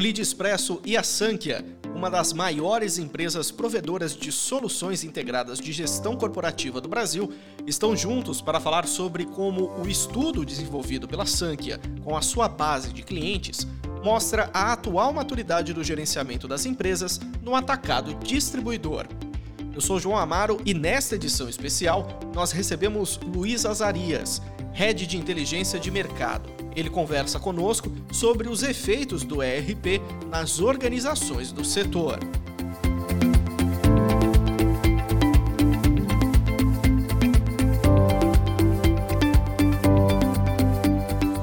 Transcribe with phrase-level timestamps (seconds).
[0.00, 1.62] Lead Expresso e a Sankia,
[1.94, 7.30] uma das maiores empresas provedoras de soluções integradas de gestão corporativa do Brasil,
[7.66, 12.94] estão juntos para falar sobre como o estudo desenvolvido pela Sankia, com a sua base
[12.94, 13.66] de clientes,
[14.02, 19.06] mostra a atual maturidade do gerenciamento das empresas no atacado distribuidor.
[19.74, 24.40] Eu sou João Amaro e nesta edição especial nós recebemos Luiz Azarias,
[24.72, 26.59] Head de Inteligência de Mercado.
[26.80, 32.18] Ele conversa conosco sobre os efeitos do ERP nas organizações do setor.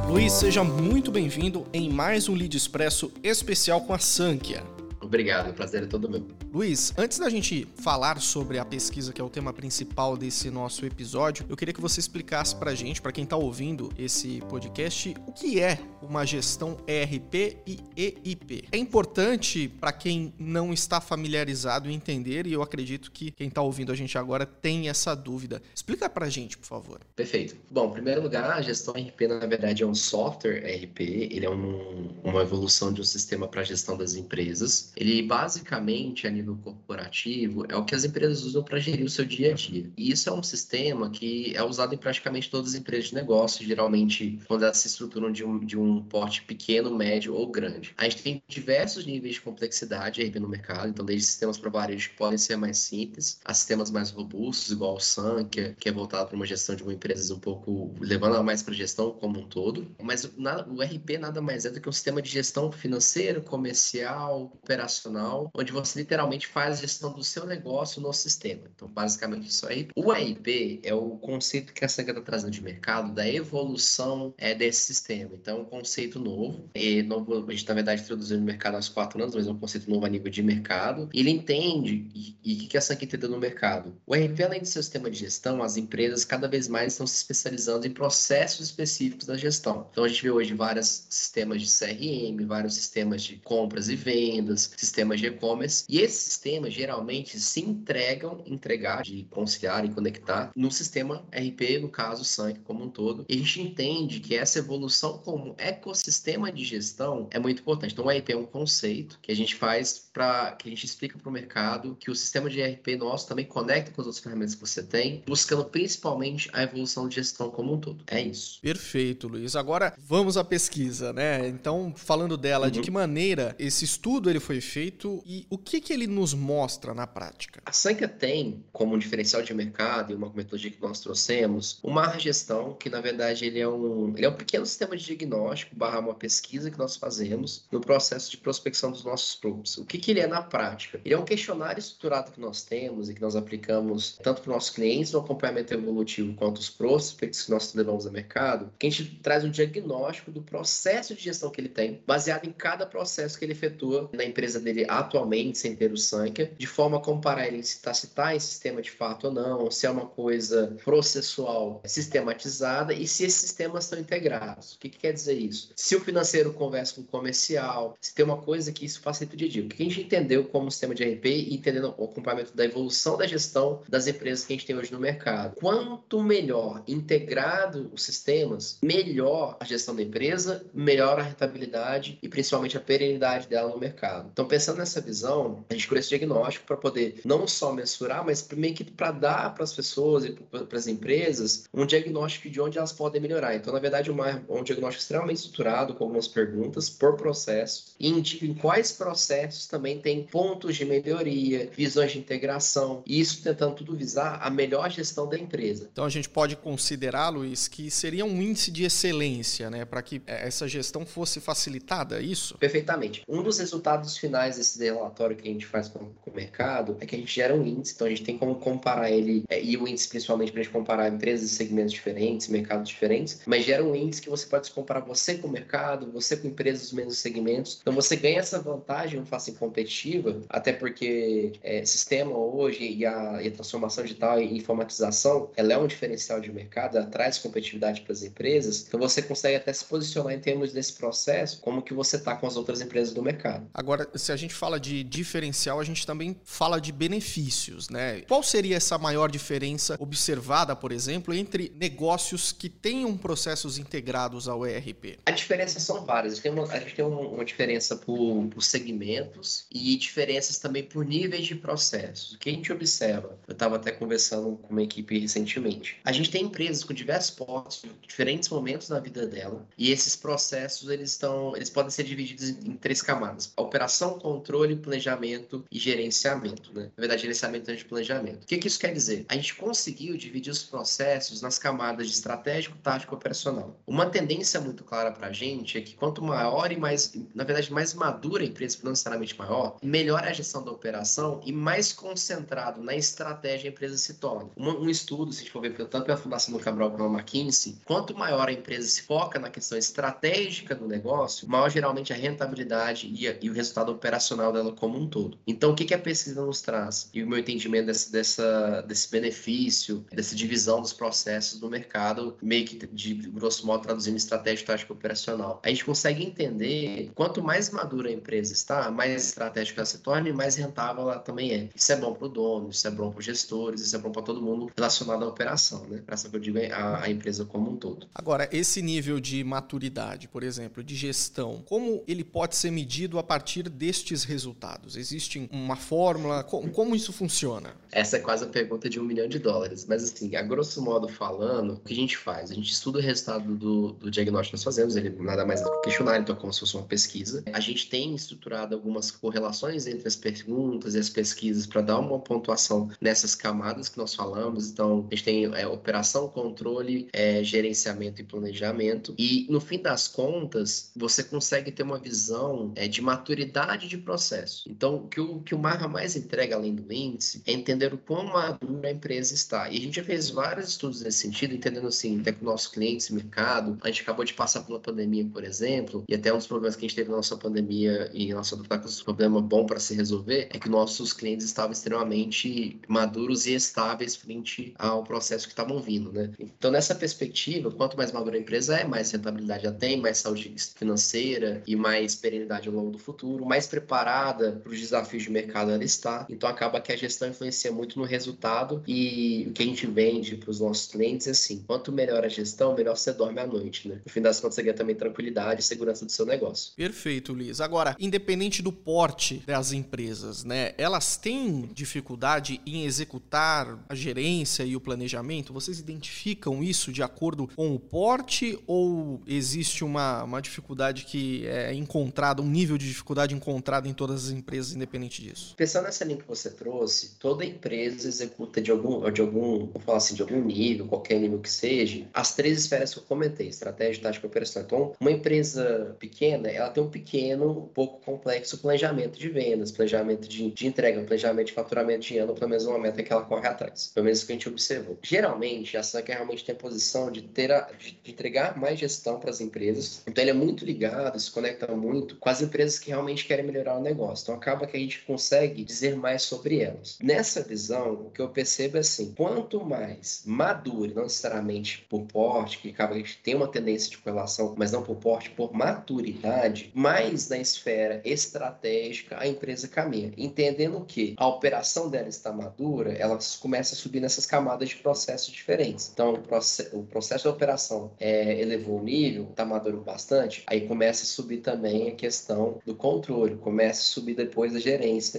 [0.10, 4.64] Luiz, seja muito bem-vindo em mais um Lead Expresso especial com a Sankia.
[5.00, 6.26] Obrigado, o prazer é todo meu.
[6.54, 10.86] Luiz, antes da gente falar sobre a pesquisa, que é o tema principal desse nosso
[10.86, 15.32] episódio, eu queria que você explicasse pra gente, para quem tá ouvindo esse podcast, o
[15.32, 18.66] que é uma gestão ERP e EIP.
[18.72, 23.92] É importante para quem não está familiarizado entender, e eu acredito que quem tá ouvindo
[23.92, 25.62] a gente agora tem essa dúvida.
[25.76, 27.00] Explica pra gente, por favor.
[27.16, 27.56] Perfeito.
[27.70, 31.50] Bom, em primeiro lugar, a gestão ERP, na verdade, é um software ERP, ele é
[31.50, 37.66] um, uma evolução de um sistema para gestão das empresas ele basicamente, a nível corporativo,
[37.70, 39.92] é o que as empresas usam para gerir o seu dia a dia.
[39.98, 43.66] E isso é um sistema que é usado em praticamente todas as empresas de negócio,
[43.66, 47.94] geralmente quando elas se estruturam de um, de um porte pequeno, médio ou grande.
[47.98, 52.10] A gente tem diversos níveis de complexidade aí no mercado, então desde sistemas para varejo
[52.10, 55.90] que podem ser mais simples, a sistemas mais robustos, igual o SAN, que é, que
[55.90, 59.40] é voltado para uma gestão de uma empresa um pouco, levando mais para gestão como
[59.40, 59.88] um todo.
[60.02, 64.52] Mas nada, o RP nada mais é do que um sistema de gestão financeiro, comercial,
[64.62, 68.64] operacional, onde você literalmente faz a gestão do seu negócio no sistema.
[68.76, 69.88] Então, basicamente isso aí.
[69.96, 74.54] O AIP é o conceito que a Sega está trazendo de mercado da evolução é,
[74.54, 75.32] desse sistema.
[75.34, 76.70] Então, é um conceito novo.
[76.76, 79.58] E novo, a gente, na verdade, introduziu no mercado há quatro anos, mas é um
[79.58, 81.10] conceito novo a nível de mercado.
[81.14, 82.08] Ele entende,
[82.44, 83.96] e o que a Sega entendeu no mercado?
[84.06, 87.08] O AIP, além de ser um sistema de gestão, as empresas cada vez mais estão
[87.08, 89.88] se especializando em processos específicos da gestão.
[89.92, 94.72] Então, a gente vê hoje vários sistemas de CRM, vários sistemas de compras e vendas,
[94.78, 95.84] sistemas de e-commerce.
[95.88, 101.90] E esses sistemas geralmente se entregam, entregar, de conciliar e conectar no sistema RP, no
[101.90, 103.26] caso Sank como um todo.
[103.30, 107.94] E a gente entende que essa evolução como ecossistema de gestão é muito importante.
[107.94, 111.18] Então, o RP é um conceito que a gente faz para que a gente explica
[111.18, 114.56] para o mercado que o sistema de RP nosso também conecta com as outras ferramentas
[114.56, 118.04] que você tem, buscando principalmente a evolução de gestão como um todo.
[118.08, 118.60] É isso.
[118.62, 119.56] Perfeito, Luiz.
[119.56, 121.48] Agora vamos à pesquisa, né?
[121.48, 122.72] Então, falando dela, uhum.
[122.72, 126.34] de que maneira esse estudo ele foi foi feito e o que, que ele nos
[126.34, 127.62] mostra na prática?
[127.66, 132.18] A Sanka tem como um diferencial de mercado e uma metodologia que nós trouxemos uma
[132.18, 136.00] gestão que na verdade ele é um ele é um pequeno sistema de diagnóstico barra
[136.00, 139.78] uma pesquisa que nós fazemos no processo de prospecção dos nossos grupos.
[139.78, 141.00] O que, que ele é na prática?
[141.04, 144.56] Ele é um questionário estruturado que nós temos e que nós aplicamos tanto para os
[144.56, 148.90] nossos clientes no acompanhamento evolutivo quanto os prospects que nós levamos ao mercado, que a
[148.90, 153.38] gente traz um diagnóstico do processo de gestão que ele tem, baseado em cada processo
[153.38, 157.48] que ele efetua na empresa dele atualmente sem ter o Sankhya, de forma a comparar
[157.48, 160.76] ele se está se tá em sistema de fato ou não, se é uma coisa
[160.84, 164.74] processual sistematizada e se esses sistemas estão integrados.
[164.74, 165.72] O que, que quer dizer isso?
[165.76, 169.38] Se o financeiro conversa com o comercial, se tem uma coisa que isso facilita o
[169.38, 169.66] dia a dia.
[169.66, 173.18] O que a gente entendeu como sistema de RP e entendendo o acompanhamento da evolução
[173.18, 175.56] da gestão das empresas que a gente tem hoje no mercado.
[175.56, 182.78] Quanto melhor integrado os sistemas, melhor a gestão da empresa, melhor a rentabilidade e principalmente
[182.78, 184.30] a perenidade dela no mercado.
[184.32, 188.48] Então, pensando nessa visão, a gente criou esse diagnóstico para poder não só mensurar, mas
[188.56, 192.78] meio que para dar para as pessoas e para as empresas um diagnóstico de onde
[192.78, 193.56] elas podem melhorar.
[193.56, 198.46] Então, na verdade, uma, um diagnóstico extremamente estruturado, com algumas perguntas por processo, e indica
[198.46, 203.96] em quais processos também tem pontos de melhoria, visões de integração, e isso tentando tudo
[203.96, 205.90] visar a melhor gestão da empresa.
[205.92, 210.22] Então, a gente pode considerar, Luiz, que seria um índice de excelência, né, para que
[210.26, 212.58] essa gestão fosse facilitada, é isso?
[212.58, 213.24] Perfeitamente.
[213.28, 217.06] Um dos resultados finais desse relatório que a gente faz com, com, o mercado é
[217.06, 219.76] que a gente gera um índice, então a gente tem como comparar ele, é, e
[219.78, 223.84] o índice principalmente para a gente comparar empresas e segmentos diferentes, mercados diferentes, mas gera
[223.84, 227.18] um índice que você pode comparar você com o mercado, você com empresas dos mesmos
[227.18, 227.80] segmentos.
[227.82, 233.48] Então você ganha essa vantagem face competitiva, até porque é, sistema hoje e a, e
[233.48, 238.14] a, transformação digital e informatização, ela é um diferencial de mercado, ela traz competitividade para
[238.14, 242.16] as empresas, então você consegue até se posicionar em termos desse processo como que você
[242.16, 243.68] está com as outras empresas do mercado.
[243.74, 248.22] Agora, se a gente fala de diferencial, a gente também fala de benefícios, né?
[248.22, 254.66] Qual seria essa maior diferença observada, por exemplo, entre negócios que tenham processos integrados ao
[254.66, 255.20] ERP?
[255.26, 256.34] A diferença são várias.
[256.34, 261.06] A gente tem uma, gente tem uma diferença por, por segmentos e diferenças também por
[261.06, 262.34] níveis de processos.
[262.34, 266.30] O que a gente observa, eu estava até conversando com uma equipe recentemente, a gente
[266.30, 271.56] tem empresas com diversos portos, diferentes momentos na vida dela, e esses processos eles estão,
[271.56, 276.74] eles podem ser divididos em três camadas: operação, controle, planejamento e gerenciamento.
[276.74, 276.84] Né?
[276.96, 278.44] Na verdade, gerenciamento antes de planejamento.
[278.44, 279.26] O que, que isso quer dizer?
[279.30, 283.80] A gente conseguiu dividir os processos nas camadas de estratégico, tático e operacional.
[283.86, 287.72] Uma tendência muito clara para a gente é que quanto maior e mais, na verdade,
[287.72, 291.94] mais madura a empresa, não necessariamente maior, melhor é a gestão da operação e mais
[291.94, 294.50] concentrado na estratégia a empresa se torna.
[294.58, 297.20] Um, um estudo, se a gente for ver tanto pela Fundação do Cabral como a
[297.20, 302.16] McKinsey, quanto maior a empresa se foca na questão estratégica do negócio, maior geralmente a
[302.16, 305.37] rentabilidade e, e o resultado operacional dela como um todo.
[305.46, 307.10] Então, o que, que a pesquisa nos traz?
[307.14, 312.66] E o meu entendimento desse, dessa, desse benefício, dessa divisão dos processos do mercado, meio
[312.66, 315.62] que de grosso modo traduzindo estratégia, tática operacional.
[315.64, 320.30] A gente consegue entender quanto mais madura a empresa está, mais estratégica ela se torna
[320.30, 321.70] e mais rentável ela também é.
[321.76, 324.12] Isso é bom para o dono, isso é bom para os gestores, isso é bom
[324.12, 326.00] para todo mundo relacionado à operação, né?
[326.00, 328.08] Operação que eu digo a, a empresa como um todo.
[328.14, 333.24] Agora, esse nível de maturidade, por exemplo, de gestão, como ele pode ser medido a
[333.24, 334.96] partir destes resultados?
[334.96, 336.44] Existe uma fórmula?
[336.44, 337.74] Como, como isso funciona?
[337.92, 339.86] Essa é quase a pergunta de um milhão de dólares.
[339.88, 342.52] Mas, assim, a grosso modo falando, o que a gente faz?
[342.52, 345.64] A gente estuda o resultado do, do diagnóstico que nós fazemos, ele nada mais é
[345.64, 347.44] que questionário, então é como se fosse uma pesquisa.
[347.52, 352.20] A gente tem estruturado algumas correlações entre as perguntas e as pesquisas para dar uma
[352.20, 354.70] pontuação nessas camadas que nós falamos.
[354.70, 359.14] Então, a gente tem é, operação, controle, é, gerenciamento e planejamento.
[359.18, 364.70] E, no fim das contas, você consegue ter uma visão é, de maturidade de processo.
[364.70, 368.26] Então, que o, que o Marra mais entrega além do índice é entender o quão
[368.26, 369.68] madura a empresa está.
[369.68, 373.10] E a gente já fez vários estudos nesse sentido, entendendo assim, até com nossos clientes,
[373.10, 373.80] mercado.
[373.82, 376.86] A gente acabou de passar pela pandemia, por exemplo, e até um dos problemas que
[376.86, 380.60] a gente teve na nossa pandemia e nossa um problema bom para se resolver é
[380.60, 386.32] que nossos clientes estavam extremamente maduros e estáveis frente ao processo que estavam vindo, né?
[386.40, 390.54] Então, nessa perspectiva, quanto mais madura a empresa é, mais rentabilidade ela tem, mais saúde
[390.76, 395.72] financeira e mais perenidade ao longo do futuro, mais preparada para os desafios de mercado
[395.72, 396.26] ela está.
[396.30, 400.36] Então, acaba que a gestão influencia muito no resultado e o que a gente vende
[400.36, 403.88] para os nossos clientes é assim: quanto melhor a gestão, melhor você dorme à noite,
[403.88, 404.02] né?
[404.06, 406.74] No fim das contas, você ganha também tranquilidade e segurança do seu negócio.
[406.76, 407.62] Perfeito, Liz.
[407.62, 410.74] Agora, independente do porte das empresas, né?
[410.78, 415.54] Elas têm dificuldade em executar a gerência e o planejamento?
[415.54, 421.74] Vocês identificam isso de acordo com o porte ou existe uma, uma dificuldade que é
[421.74, 425.54] encontrada, um nível de dificuldade encontrado em todas as empresas, independente disso?
[425.56, 429.98] Pensando nessa linha que você trouxe, toda empresa executa de algum, de algum, vou falar
[429.98, 434.02] assim, de algum nível, qualquer nível que seja, as três esferas que eu comentei, estratégia,
[434.04, 434.62] tática e operação.
[434.64, 440.28] Então, uma empresa pequena, ela tem um pequeno, um pouco complexo planejamento de vendas, planejamento
[440.28, 443.48] de, de entrega, planejamento de faturamento de ano, pelo menos uma meta que ela corre
[443.48, 443.92] atrás.
[443.94, 444.98] Pelo menos isso que a gente observou.
[445.02, 449.30] Geralmente, a SAC realmente tem a posição de, ter a, de entregar mais gestão para
[449.30, 450.02] as empresas.
[450.08, 453.78] Então, ele é muito ligado, se conecta muito com as empresas que realmente querem melhorar
[453.78, 454.24] o negócio.
[454.24, 456.98] Então, acaba que a gente consegue dizer mais sobre elas.
[457.02, 462.58] Nessa visão, o que eu percebo é assim: quanto mais maduro, não necessariamente por porte,
[462.60, 465.54] que acaba que a gente tem uma tendência de correlação, mas não por porte, por
[465.54, 470.12] maturidade, mais na esfera estratégica a empresa caminha.
[470.18, 475.32] Entendendo que a operação dela está madura, ela começa a subir nessas camadas de processos
[475.32, 475.90] diferentes.
[475.94, 480.68] Então, o, processo, o processo de operação é, elevou o nível, está maduro bastante, aí
[480.68, 484.77] começa a subir também a questão do controle, começa a subir depois a gerência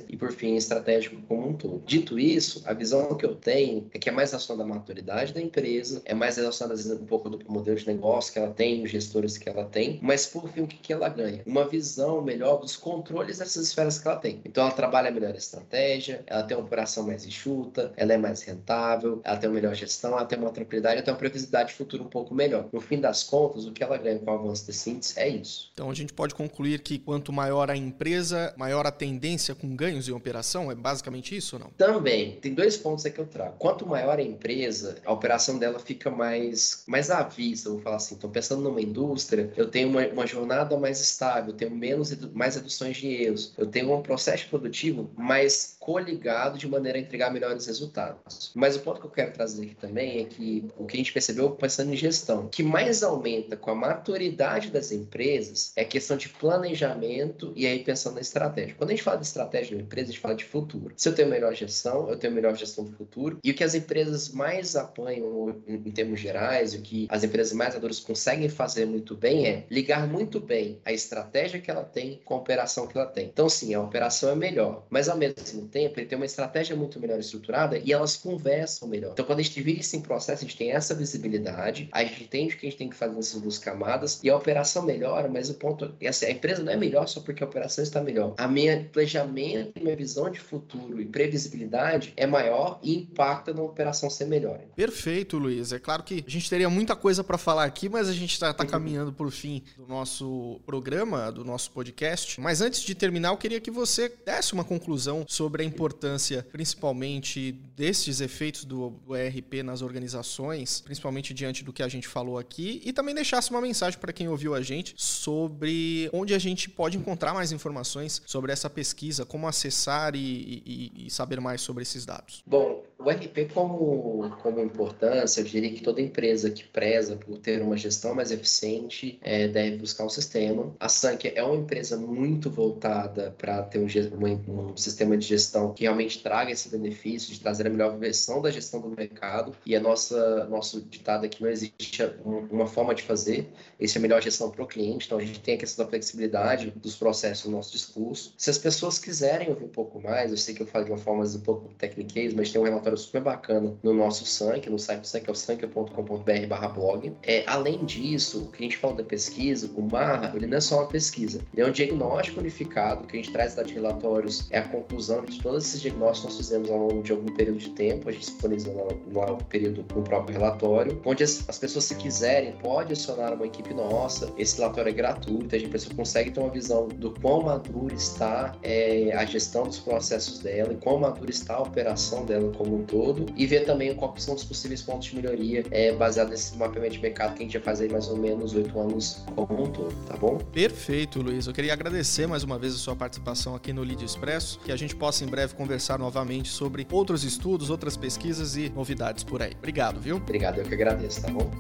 [0.09, 1.83] e, por fim, estratégico como um todo.
[1.87, 5.41] Dito isso, a visão que eu tenho é que é mais relacionada à maturidade da
[5.41, 9.39] empresa, é mais relacionada um pouco do modelo de negócio que ela tem, os gestores
[9.39, 11.43] que ela tem, mas por fim, o que, que ela ganha?
[11.47, 14.41] Uma visão melhor dos controles dessas esferas que ela tem.
[14.45, 18.43] Então, ela trabalha melhor a estratégia, ela tem uma operação mais enxuta, ela é mais
[18.43, 21.75] rentável, ela tem uma melhor gestão, ela tem uma tranquilidade, ela tem uma previsibilidade de
[21.75, 22.69] futuro um pouco melhor.
[22.73, 25.71] No fim das contas, o que ela ganha com o avanço desse índice é isso.
[25.73, 30.09] Então, a gente pode concluir que quanto maior a empresa, maior a tendência com ganhos
[30.09, 30.71] em operação?
[30.71, 31.71] É basicamente isso ou não?
[31.71, 32.33] Também.
[32.41, 33.57] Tem dois pontos aí que eu trago.
[33.59, 38.15] Quanto maior a empresa, a operação dela fica mais, mais à vista, vou falar assim.
[38.15, 42.57] Então, pensando numa indústria, eu tenho uma, uma jornada mais estável, eu tenho menos, mais
[42.57, 47.67] reduções de erros, eu tenho um processo produtivo mais coligado de maneira a entregar melhores
[47.67, 48.51] resultados.
[48.55, 51.13] Mas o ponto que eu quero trazer aqui também é que o que a gente
[51.13, 56.17] percebeu pensando em gestão, que mais aumenta com a maturidade das empresas é a questão
[56.17, 58.75] de planejamento e aí pensando na estratégia.
[58.77, 60.93] Quando a gente fala de estratégia de uma empresa, a gente fala de futuro.
[60.95, 63.39] Se eu tenho melhor gestão, eu tenho melhor gestão do futuro.
[63.43, 67.55] E o que as empresas mais apanham em, em termos gerais, o que as empresas
[67.55, 72.21] mais maduras conseguem fazer muito bem é ligar muito bem a estratégia que ela tem
[72.27, 73.27] com a operação que ela tem.
[73.27, 77.01] Então, sim, a operação é melhor, mas ao mesmo tempo ele tem uma estratégia muito
[77.01, 79.13] melhor estruturada e elas conversam melhor.
[79.13, 82.25] Então, quando a gente divide isso em processo, a gente tem essa visibilidade, a gente
[82.25, 85.29] entende o que a gente tem que fazer nessas duas camadas e a operação melhora,
[85.29, 88.01] mas o ponto é assim, a empresa não é melhor só porque a operação está
[88.01, 88.35] melhor.
[88.39, 94.11] A minha planejamento, minha visão de futuro e previsibilidade é maior e impacta na operação
[94.11, 94.61] ser melhor.
[94.75, 95.73] Perfeito, Luiz.
[95.73, 98.53] É claro que a gente teria muita coisa para falar aqui, mas a gente está
[98.53, 102.41] tá caminhando para o fim do nosso programa, do nosso podcast.
[102.41, 107.53] Mas antes de terminar, eu queria que você desse uma conclusão sobre a importância, principalmente,
[107.77, 112.83] desses efeitos do, do ERP nas organizações, principalmente diante do que a gente falou aqui,
[112.85, 116.97] e também deixasse uma mensagem para quem ouviu a gente sobre onde a gente pode
[116.97, 122.05] encontrar mais informações sobre essa pesquisa, como acessar e, e, e saber mais sobre esses
[122.05, 122.43] dados.
[122.47, 127.63] Bom, o RP como, como importância, eu diria que toda empresa que preza por ter
[127.63, 130.75] uma gestão mais eficiente é, deve buscar um sistema.
[130.81, 135.73] A Sank é uma empresa muito voltada para ter um, um, um, sistema de gestão
[135.73, 139.55] que realmente traga esse benefício de trazer a melhor versão da gestão do mercado.
[139.65, 143.49] E a nossa nosso ditado aqui não existe uma forma de fazer.
[143.79, 145.07] Esse é a melhor gestão para o cliente.
[145.07, 148.35] Então a gente tem a questão da flexibilidade dos processos no nosso discurso.
[148.37, 150.99] Se as pessoas quiserem ouvir um pouco mais, eu sei que eu falo de uma
[150.99, 155.01] forma um pouco técnica, mas tem um relatório super bacana no nosso Sank, no site
[155.01, 157.13] do Sank, é o sank.com.br barra blog.
[157.23, 160.61] É, além disso, o que a gente fala da pesquisa, o Marra, ele não é
[160.61, 164.59] só uma pesquisa, ele é um diagnóstico unificado, que a gente traz de relatórios, é
[164.59, 167.71] a conclusão de todos esses diagnósticos que nós fizemos ao longo de algum período de
[167.71, 172.53] tempo, a gente disponibiliza no, período no próprio relatório, onde as, as, pessoas, se quiserem,
[172.53, 176.51] podem acionar uma equipe nossa, esse relatório é gratuito, a gente pessoa consegue ter uma
[176.51, 181.55] visão do quão maduro está é, a gestão dos processos dela e quão madura está
[181.55, 185.17] a operação dela como um todo, e ver também quais são os possíveis pontos de
[185.17, 188.17] melhoria é, baseado nesse mapeamento de mercado que a gente já faz aí mais ou
[188.17, 190.39] menos oito anos como um todo, tá bom?
[190.53, 191.47] Perfeito, Luiz.
[191.47, 194.77] Eu queria agradecer mais uma vez a sua participação aqui no Lead Expresso, que a
[194.77, 199.53] gente possa em breve conversar novamente sobre outros estudos, outras pesquisas e novidades por aí.
[199.59, 200.17] Obrigado, viu?
[200.17, 201.51] Obrigado, eu que agradeço, tá bom?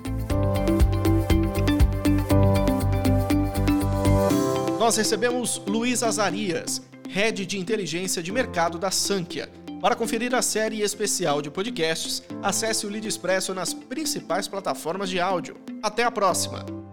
[4.79, 9.49] Nós recebemos Luiz Azarias, Head de Inteligência de Mercado da Sankia.
[9.81, 15.21] Para conferir a série especial de podcasts, acesse o Lead Expresso nas principais plataformas de
[15.21, 15.57] áudio.
[15.83, 16.88] Até a próxima!